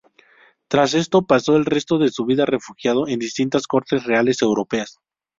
Tras 0.67 0.95
esto 0.95 1.27
pasó 1.27 1.55
el 1.55 1.63
resto 1.65 1.99
de 1.99 2.09
su 2.09 2.25
vida 2.25 2.47
refugiado 2.47 3.07
en 3.07 3.19
distintas 3.19 3.67
cortes 3.67 4.03
reales 4.03 4.41
europeas. 4.41 4.97